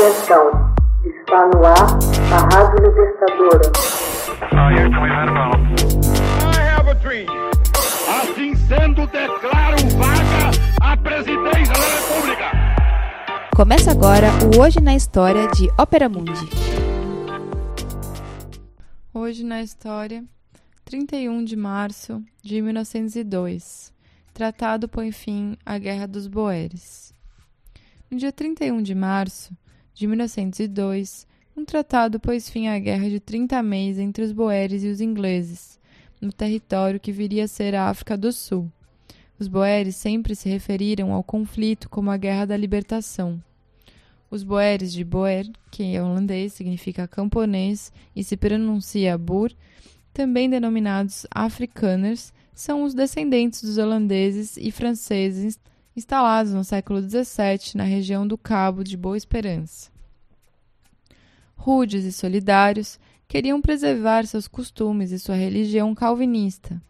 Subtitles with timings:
[0.00, 0.74] Atenção,
[1.04, 1.98] está no ar
[2.32, 3.70] a Rádio Libertadora.
[8.08, 10.50] Assim sendo, declaro vaga
[10.80, 12.50] a presidência da República.
[13.54, 16.48] Começa agora o Hoje na História de Ópera Mundi.
[19.12, 20.24] Hoje na História,
[20.86, 23.92] 31 de março de 1902.
[24.32, 27.12] Tratado põe fim à Guerra dos Boeres.
[28.10, 29.54] No dia 31 de março
[30.00, 34.88] de 1902, um tratado pôs fim à guerra de 30 meses entre os boeres e
[34.88, 35.78] os ingleses,
[36.18, 38.72] no território que viria a ser a África do Sul.
[39.38, 43.42] Os boeres sempre se referiram ao conflito como a Guerra da Libertação.
[44.30, 49.54] Os boeres de Boer, que é holandês, significa camponês e se pronuncia Boer,
[50.14, 55.60] também denominados Afrikaners, são os descendentes dos holandeses e franceses
[55.96, 59.90] instalados no século XVII na região do Cabo de Boa Esperança.
[61.56, 66.80] Rudes e solidários, queriam preservar seus costumes e sua religião calvinista.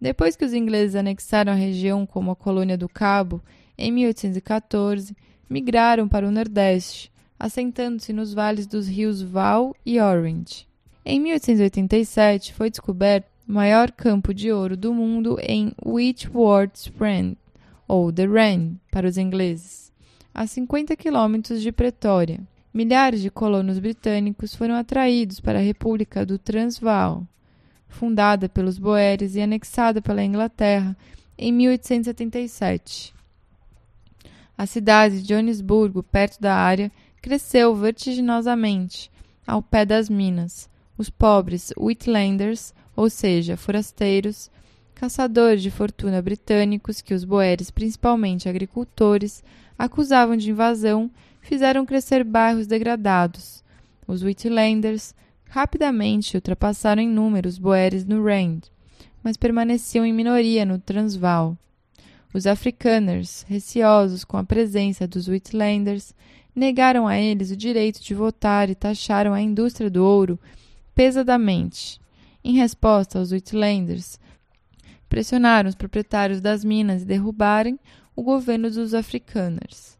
[0.00, 3.42] Depois que os ingleses anexaram a região como a colônia do Cabo,
[3.76, 5.16] em 1814,
[5.50, 10.66] migraram para o Nordeste, assentando-se nos vales dos rios Val e Orange.
[11.04, 17.36] Em 1887, foi descoberto o maior campo de ouro do mundo em Witwatersrand,
[17.92, 19.92] ou The Rand para os ingleses,
[20.32, 22.40] a 50 quilômetros de Pretória.
[22.72, 27.22] Milhares de colonos britânicos foram atraídos para a República do Transvaal,
[27.86, 30.96] fundada pelos Boeres e anexada pela Inglaterra
[31.36, 33.12] em 1877.
[34.56, 36.90] A cidade de Joanesburgo, perto da área,
[37.20, 39.10] cresceu vertiginosamente,
[39.46, 40.66] ao pé das minas.
[40.96, 44.50] Os pobres Whitlanders, ou seja, forasteiros,
[45.02, 49.42] caçadores de fortuna britânicos que os boeres, principalmente agricultores,
[49.76, 53.64] acusavam de invasão, fizeram crescer bairros degradados.
[54.06, 55.12] Os Whitlanders
[55.48, 58.60] rapidamente ultrapassaram em número os boeres no Rand,
[59.24, 61.58] mas permaneciam em minoria no Transvaal.
[62.32, 66.14] Os Afrikaners, receosos com a presença dos Whitlanders,
[66.54, 70.38] negaram a eles o direito de votar e taxaram a indústria do ouro
[70.94, 72.00] pesadamente.
[72.44, 74.20] Em resposta aos Whitlanders,
[75.12, 77.78] pressionaram os proprietários das minas e derrubarem
[78.16, 79.98] o governo dos africaners.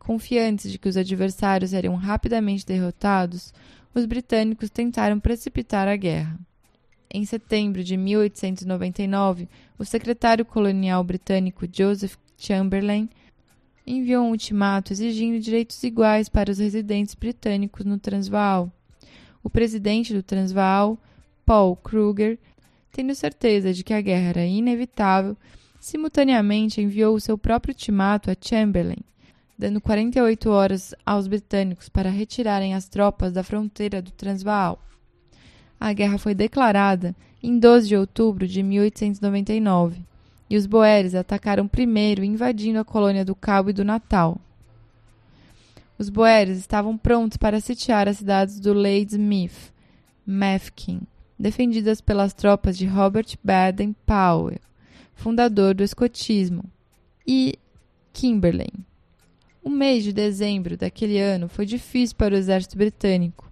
[0.00, 3.54] Confiantes de que os adversários seriam rapidamente derrotados,
[3.94, 6.36] os britânicos tentaram precipitar a guerra.
[7.08, 9.48] Em setembro de 1899,
[9.78, 13.08] o secretário colonial britânico Joseph Chamberlain
[13.86, 18.72] enviou um ultimato exigindo direitos iguais para os residentes britânicos no Transvaal.
[19.40, 20.98] O presidente do Transvaal,
[21.46, 22.40] Paul Kruger,
[22.98, 25.36] tendo certeza de que a guerra era inevitável,
[25.78, 28.98] simultaneamente enviou o seu próprio ultimato a Chamberlain,
[29.56, 34.82] dando 48 horas aos britânicos para retirarem as tropas da fronteira do Transvaal.
[35.78, 40.02] A guerra foi declarada em 12 de outubro de 1899
[40.50, 44.40] e os boeres atacaram primeiro, invadindo a colônia do Cabo e do Natal.
[45.96, 49.72] Os boeres estavam prontos para sitiar as cidades do Ladysmith,
[50.26, 51.02] Mafeking,
[51.38, 54.60] defendidas pelas tropas de Robert Baden-Powell,
[55.14, 56.64] fundador do escotismo,
[57.26, 57.58] e
[58.12, 58.72] Kimberley.
[59.62, 63.50] O mês de dezembro daquele ano foi difícil para o exército britânico.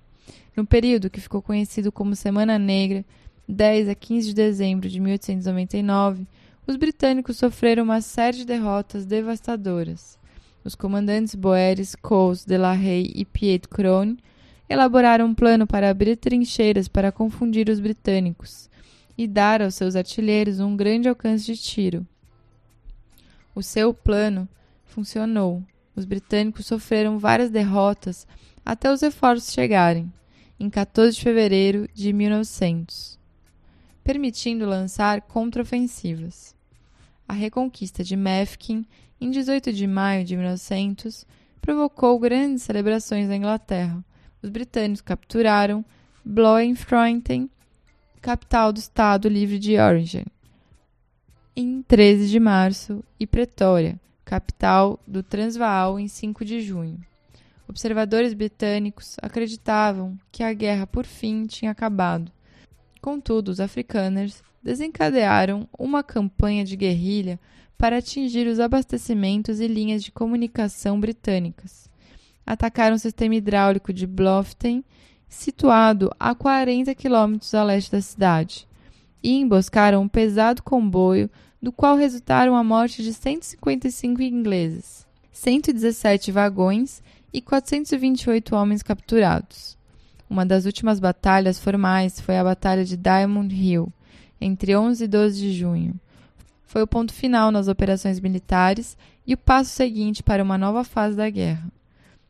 [0.57, 3.05] No período que ficou conhecido como Semana Negra,
[3.49, 6.27] 10 a 15 de dezembro de 1899,
[6.67, 10.19] os britânicos sofreram uma série de derrotas devastadoras.
[10.65, 14.17] Os comandantes boeres Coles, de la Rey e Piet Crone
[14.69, 18.69] elaboraram um plano para abrir trincheiras para confundir os britânicos
[19.17, 22.07] e dar aos seus artilheiros um grande alcance de tiro.
[23.55, 24.49] O seu plano
[24.85, 25.63] funcionou.
[25.95, 28.27] Os britânicos sofreram várias derrotas
[28.65, 30.13] até os reforços chegarem,
[30.61, 33.19] em 14 de fevereiro de 1900,
[34.05, 36.55] permitindo lançar contraofensivas.
[37.27, 38.85] A reconquista de Mafeking,
[39.21, 41.27] em 18 de maio de 1900,
[41.63, 44.05] provocou grandes celebrações na Inglaterra,
[44.43, 45.85] os britânicos capturaram
[46.25, 47.49] Bloemfontein,
[48.21, 50.25] capital do Estado Livre de Orange,
[51.55, 57.01] em 13 de março, e Pretória, capital do Transvaal, em 5 de junho.
[57.69, 62.31] Observadores britânicos acreditavam que a guerra por fim tinha acabado.
[63.01, 67.39] Contudo, os africanos desencadearam uma campanha de guerrilha
[67.79, 71.89] para atingir os abastecimentos e linhas de comunicação britânicas
[72.47, 74.85] atacaram o sistema hidráulico de Bluffton,
[75.29, 78.69] situado a 40 quilômetros a leste da cidade,
[79.23, 81.29] e emboscaram um pesado comboio
[81.61, 87.03] do qual resultaram a morte de 155 ingleses, 117 vagões
[87.33, 89.77] e 428 homens capturados.
[90.29, 93.93] Uma das últimas batalhas formais foi a Batalha de Diamond Hill,
[94.41, 95.95] entre 11 e 12 de junho.
[96.65, 98.97] Foi o ponto final nas operações militares
[99.27, 101.67] e o passo seguinte para uma nova fase da guerra.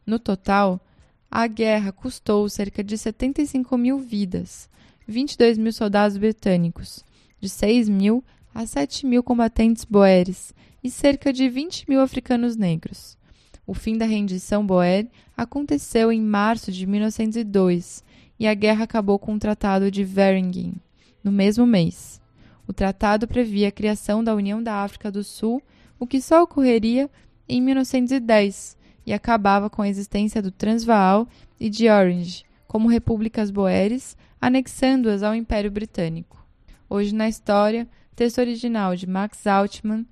[0.06, 0.81] No total,
[1.29, 4.70] a guerra custou cerca de 75 mil vidas,
[5.06, 7.05] 22 mil soldados britânicos,
[7.41, 8.23] de 6 mil
[8.55, 13.19] a 7 mil combatentes boeres e cerca de 20 mil africanos negros.
[13.67, 18.05] O fim da rendição boer aconteceu em março de 1902
[18.38, 20.76] e a guerra acabou com o Tratado de Vereniging,
[21.25, 22.20] no mesmo mês.
[22.64, 25.61] O tratado previa a criação da União da África do Sul,
[25.99, 27.11] o que só ocorreria
[27.49, 28.75] em 1910
[29.06, 35.35] e acabava com a existência do Transvaal e de Orange como repúblicas boeres, anexando-as ao
[35.35, 36.44] Império Britânico.
[36.91, 40.05] Hoje na História, texto original de Max Altman,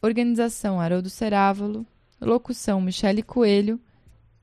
[0.00, 1.84] organização Haroldo Cerávolo,
[2.20, 3.80] locução Michele Coelho,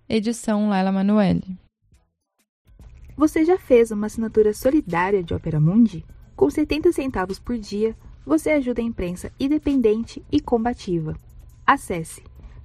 [0.07, 1.57] edição Laila Manoeli.
[3.15, 6.06] Você já fez uma assinatura solidária de Opera Mundi?
[6.35, 7.95] Com 70 centavos por dia,
[8.25, 11.15] você ajuda a imprensa independente e combativa.
[11.65, 12.24] Acesse